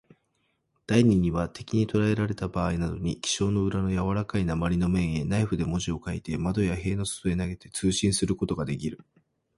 [0.87, 9.05] 第二には、敵にとらえられたばあいなどに、記章の裏のやわらかい鉛の面へ、ナイフで文字を書いて、窓や塀の外へ投げて、通信することができる。